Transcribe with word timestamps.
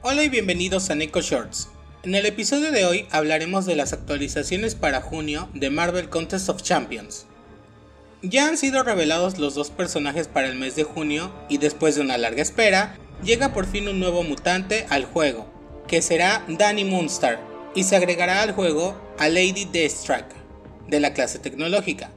Hola 0.00 0.22
y 0.22 0.28
bienvenidos 0.28 0.90
a 0.90 0.94
Neko 0.94 1.20
Shorts. 1.20 1.70
En 2.04 2.14
el 2.14 2.24
episodio 2.24 2.70
de 2.70 2.84
hoy 2.84 3.06
hablaremos 3.10 3.66
de 3.66 3.74
las 3.74 3.92
actualizaciones 3.92 4.76
para 4.76 5.00
junio 5.00 5.48
de 5.54 5.70
Marvel 5.70 6.08
Contest 6.08 6.48
of 6.48 6.62
Champions. 6.62 7.26
Ya 8.22 8.46
han 8.46 8.56
sido 8.56 8.84
revelados 8.84 9.38
los 9.38 9.56
dos 9.56 9.70
personajes 9.70 10.28
para 10.28 10.46
el 10.46 10.56
mes 10.56 10.76
de 10.76 10.84
junio 10.84 11.32
y 11.48 11.58
después 11.58 11.96
de 11.96 12.02
una 12.02 12.16
larga 12.16 12.42
espera, 12.42 12.96
llega 13.24 13.52
por 13.52 13.66
fin 13.66 13.88
un 13.88 13.98
nuevo 13.98 14.22
mutante 14.22 14.86
al 14.88 15.04
juego, 15.04 15.50
que 15.88 16.00
será 16.00 16.44
Danny 16.46 16.84
Moonstar, 16.84 17.40
y 17.74 17.82
se 17.82 17.96
agregará 17.96 18.42
al 18.42 18.52
juego 18.52 18.96
a 19.18 19.28
Lady 19.28 19.64
Deathstrike, 19.64 20.32
de 20.86 21.00
la 21.00 21.12
clase 21.12 21.40
tecnológica. 21.40 22.12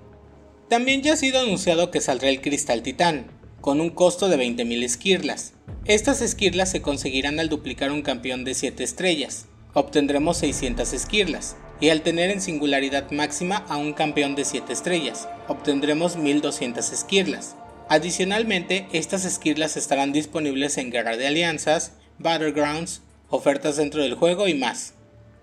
También 0.70 1.02
ya 1.02 1.13
ha 1.13 1.17
sido 1.17 1.39
anunciado 1.39 1.89
que 1.89 1.99
saldrá 1.99 2.29
el 2.29 2.41
Cristal 2.41 2.84
Titán, 2.84 3.31
con 3.59 3.81
un 3.81 3.89
costo 3.89 4.29
de 4.29 4.38
20.000 4.38 4.84
esquirlas. 4.84 5.53
Estas 5.85 6.21
esquirlas 6.21 6.70
se 6.70 6.84
conseguirán 6.84 7.40
al 7.40 7.49
duplicar 7.49 7.91
un 7.91 8.03
campeón 8.03 8.44
de 8.44 8.53
7 8.53 8.84
estrellas. 8.84 9.48
Obtendremos 9.73 10.38
600 10.38 10.94
esquirlas, 10.94 11.55
y 11.80 11.89
al 11.89 12.03
tener 12.03 12.30
en 12.30 12.39
singularidad 12.39 13.09
máxima 13.09 13.66
a 13.67 13.77
un 13.77 13.94
campeón 13.94 14.36
de 14.36 14.45
7 14.45 14.72
estrellas, 14.72 15.27
obtendremos 15.48 16.17
1200 16.17 16.91
esquirlas. 16.91 17.55
Adicionalmente, 17.89 18.88
estas 18.94 19.25
esquirlas 19.25 19.75
estarán 19.75 20.13
disponibles 20.13 20.77
en 20.77 20.91
Guerra 20.91 21.17
de 21.17 21.25
Alianzas, 21.25 21.94
Battlegrounds, 22.20 23.02
ofertas 23.30 23.77
dentro 23.77 24.03
del 24.03 24.13
juego 24.13 24.48
y 24.48 24.53
más. 24.53 24.94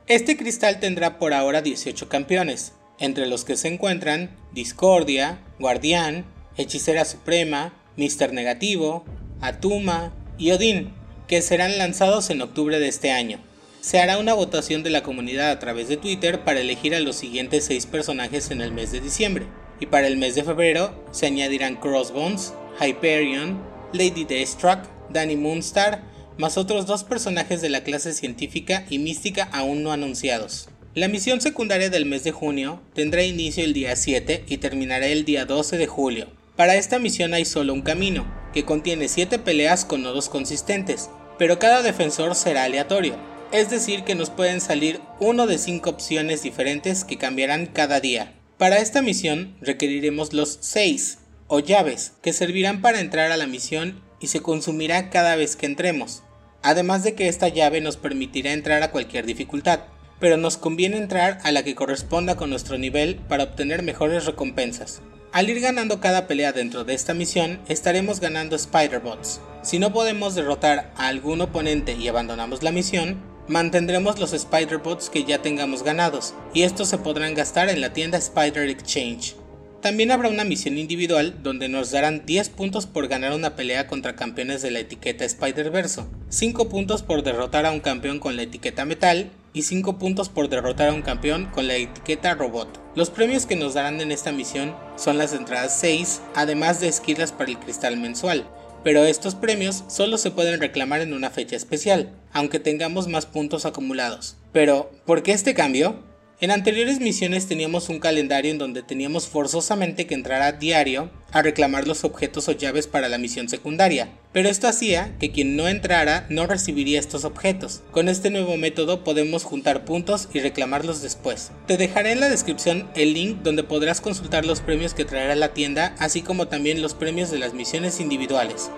Este 0.07 0.37
cristal 0.37 0.79
tendrá 0.79 1.18
por 1.18 1.34
ahora 1.34 1.62
18 1.62 2.09
campeones, 2.09 2.74
entre 3.01 3.27
los 3.27 3.45
que 3.45 3.57
se 3.57 3.66
encuentran 3.66 4.37
Discordia, 4.52 5.41
Guardián, 5.59 6.24
Hechicera 6.57 7.05
Suprema, 7.05 7.74
Mister 7.96 8.32
Negativo, 8.32 9.05
Atuma 9.40 10.12
y 10.38 10.52
Odin, 10.52 10.92
que 11.26 11.42
serán 11.42 11.76
lanzados 11.76 12.30
en 12.30 12.40
octubre 12.40 12.78
de 12.78 12.88
este 12.88 13.10
año. 13.10 13.40
Se 13.80 14.00
hará 14.00 14.18
una 14.18 14.34
votación 14.34 14.82
de 14.82 14.90
la 14.90 15.02
comunidad 15.02 15.50
a 15.50 15.58
través 15.58 15.88
de 15.88 15.96
Twitter 15.96 16.44
para 16.44 16.60
elegir 16.60 16.94
a 16.94 17.00
los 17.00 17.16
siguientes 17.16 17.64
6 17.64 17.86
personajes 17.86 18.50
en 18.50 18.60
el 18.60 18.72
mes 18.72 18.92
de 18.92 19.00
diciembre, 19.00 19.46
y 19.80 19.86
para 19.86 20.06
el 20.06 20.16
mes 20.16 20.34
de 20.34 20.44
febrero 20.44 21.04
se 21.12 21.26
añadirán 21.26 21.76
Crossbones, 21.76 22.54
Hyperion, 22.80 23.62
Lady 23.92 24.24
Deathstruck, 24.24 24.80
Danny 25.10 25.36
Moonstar, 25.36 26.02
más 26.38 26.56
otros 26.56 26.86
dos 26.86 27.04
personajes 27.04 27.60
de 27.60 27.68
la 27.68 27.82
clase 27.82 28.14
científica 28.14 28.84
y 28.88 28.98
mística 28.98 29.48
aún 29.52 29.82
no 29.82 29.92
anunciados. 29.92 30.68
La 30.94 31.09
misión 31.09 31.40
secundaria 31.40 31.90
del 31.90 32.06
mes 32.06 32.24
de 32.24 32.32
junio 32.32 32.80
tendrá 32.94 33.22
inicio 33.22 33.64
el 33.64 33.72
día 33.72 33.94
7 33.94 34.44
y 34.48 34.59
terminará 34.59 35.06
el 35.06 35.24
día 35.24 35.44
12 35.44 35.78
de 35.78 35.86
julio, 35.86 36.28
para 36.59 36.74
esta 36.74 36.98
misión 36.98 37.34
hay 37.34 37.44
solo 37.44 37.72
un 37.72 37.82
camino, 37.82 38.26
que 38.52 38.65
contiene 38.65 39.09
7 39.09 39.38
peleas 39.38 39.85
con 39.85 40.02
nodos 40.02 40.29
consistentes, 40.29 41.10
pero 41.38 41.59
cada 41.59 41.82
defensor 41.82 42.35
será 42.35 42.65
aleatorio, 42.65 43.16
es 43.52 43.71
decir 43.71 44.05
que 44.05 44.15
nos 44.15 44.30
pueden 44.30 44.60
salir 44.60 45.01
uno 45.21 45.46
de 45.46 45.59
5 45.59 45.88
opciones 45.88 46.43
diferentes 46.43 47.05
que 47.05 47.18
cambiarán 47.18 47.66
cada 47.66 48.01
día. 48.01 48.35
Para 48.59 48.79
esta 48.79 49.02
misión 49.02 49.57
requeriremos 49.60 50.32
los 50.32 50.59
6 50.60 51.18
o 51.46 51.60
llaves 51.60 52.13
que 52.23 52.32
servirán 52.32 52.82
para 52.82 53.01
entrar 53.01 53.30
a 53.32 53.37
la 53.37 53.46
misión 53.46 54.02
y 54.21 54.27
se 54.29 54.40
consumirá 54.40 55.10
cada 55.10 55.37
vez 55.37 55.57
que 55.57 55.66
entremos. 55.66 56.23
Además 56.62 57.05
de 57.05 57.15
que 57.15 57.29
esta 57.29 57.49
llave 57.49 57.80
nos 57.80 57.96
permitirá 57.96 58.52
entrar 58.52 58.83
a 58.83 58.90
cualquier 58.90 59.27
dificultad, 59.27 59.80
pero 60.18 60.37
nos 60.37 60.57
conviene 60.57 60.96
entrar 60.96 61.38
a 61.45 61.52
la 61.52 61.62
que 61.62 61.77
corresponda 61.77 62.37
con 62.37 62.51
nuestro 62.51 62.79
nivel 62.79 63.16
para 63.16 63.45
obtener 63.45 63.83
mejores 63.83 64.27
recompensas. 64.27 65.00
Al 65.31 65.50
ir 65.50 65.60
ganando 65.60 66.00
cada 66.00 66.26
pelea 66.26 66.53
dentro 66.53 66.84
de 66.84 66.94
esta 66.94 67.12
misión, 67.12 67.60
estaremos 67.69 68.19
ganando 68.19 68.56
Spider-Bots. 68.56 69.41
Si 69.62 69.78
no 69.78 69.93
podemos 69.93 70.34
derrotar 70.34 70.91
a 70.97 71.09
algún 71.09 71.43
oponente 71.43 71.93
y 71.93 72.09
abandonamos 72.09 72.62
la 72.62 72.72
misión, 72.72 73.19
mantendremos 73.47 74.19
los 74.19 74.33
Spider-Bots 74.33 75.11
que 75.11 75.25
ya 75.25 75.43
tengamos 75.43 75.83
ganados, 75.83 76.33
y 76.55 76.62
estos 76.62 76.89
se 76.89 76.97
podrán 76.97 77.34
gastar 77.34 77.69
en 77.69 77.83
la 77.83 77.93
tienda 77.93 78.16
Spider 78.16 78.71
Exchange. 78.71 79.37
También 79.83 80.11
habrá 80.11 80.31
una 80.31 80.44
misión 80.44 80.78
individual 80.78 81.43
donde 81.43 81.69
nos 81.69 81.91
darán 81.91 82.25
10 82.25 82.49
puntos 82.49 82.87
por 82.87 83.06
ganar 83.06 83.34
una 83.34 83.55
pelea 83.55 83.87
contra 83.87 84.16
campeones 84.16 84.62
de 84.62 84.71
la 84.71 84.81
etiqueta 84.81 85.27
Spider-Verse, 85.27 86.05
5 86.31 86.69
puntos 86.71 87.03
por 87.03 87.22
derrotar 87.22 87.66
a 87.66 87.71
un 87.71 87.81
campeón 87.81 88.19
con 88.19 88.34
la 88.34 88.43
etiqueta 88.43 88.87
Metal 88.87 89.31
y 89.59 89.63
5 89.63 89.99
puntos 89.99 90.29
por 90.29 90.49
derrotar 90.49 90.89
a 90.89 90.95
un 90.95 91.03
campeón 91.03 91.47
con 91.47 91.67
la 91.67 91.75
etiqueta 91.75 92.35
Robot. 92.35 92.81
Los 92.95 93.11
premios 93.11 93.45
que 93.45 93.57
nos 93.57 93.75
darán 93.75 94.01
en 94.01 94.13
esta 94.13 94.31
misión 94.31 94.73
son 94.97 95.19
las 95.19 95.33
entradas 95.33 95.77
6, 95.81 96.23
además 96.37 96.79
de 96.79 96.87
esquilas 96.87 97.33
para 97.33 97.51
el 97.51 97.59
cristal 97.59 97.97
mensual, 97.97 98.49
pero 98.85 99.05
estos 99.05 99.35
premios 99.35 99.83
solo 99.89 100.17
se 100.17 100.31
pueden 100.31 100.61
reclamar 100.61 101.01
en 101.01 101.13
una 101.13 101.31
fecha 101.31 101.57
especial, 101.57 102.13
aunque 102.33 102.61
tengamos 102.61 103.09
más 103.09 103.27
puntos 103.27 103.67
acumulados. 103.67 104.37
Pero, 104.53 104.93
¿por 105.05 105.25
qué 105.25 105.33
este 105.33 105.55
cambio? 105.55 106.05
En 106.41 106.53
anteriores 106.53 107.00
misiones 107.00 107.49
teníamos 107.49 107.88
un 107.88 107.99
calendario 107.99 108.53
en 108.53 108.59
donde 108.59 108.84
teníamos 108.84 109.26
forzosamente 109.26 110.06
que 110.06 110.15
entrar 110.15 110.41
a 110.41 110.53
diario 110.53 111.10
a 111.32 111.43
reclamar 111.43 111.88
los 111.88 112.04
objetos 112.04 112.49
o 112.49 112.53
llaves 112.53 112.87
para 112.87 113.09
la 113.09 113.19
misión 113.19 113.49
secundaria, 113.49 114.10
pero 114.32 114.48
esto 114.48 114.69
hacía 114.69 115.16
que 115.19 115.32
quien 115.32 115.56
no 115.56 115.66
entrara 115.66 116.27
no 116.28 116.47
recibiría 116.47 117.00
estos 117.00 117.25
objetos. 117.25 117.82
Con 117.91 118.09
este 118.09 118.31
nuevo 118.31 118.56
método 118.56 119.03
podemos 119.03 119.43
juntar 119.43 119.84
puntos 119.84 120.28
y 120.32 120.38
reclamarlos 120.38 121.03
después. 121.03 121.50
Te 121.66 121.77
dejaré 121.77 122.12
en 122.12 122.21
la 122.21 122.28
descripción 122.28 122.88
el 122.94 123.15
link 123.15 123.38
donde 123.43 123.65
podrás 123.65 124.00
consultar 124.00 124.47
los 124.47 124.60
premios 124.60 124.94
que 124.94 125.04
traerá 125.04 125.34
la 125.34 125.54
tienda, 125.54 125.97
así 125.98 126.22
como 126.22 126.47
también 126.47 126.82
los 126.82 126.94
premios 126.94 127.32
de 127.32 127.41
las 127.41 127.53
misiones 127.53 127.98
individuales. 127.98 128.71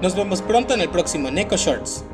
Nos 0.00 0.14
vemos 0.14 0.42
pronto 0.42 0.74
en 0.74 0.80
el 0.80 0.90
próximo 0.90 1.32
Neko 1.32 1.56
Shorts. 1.56 2.04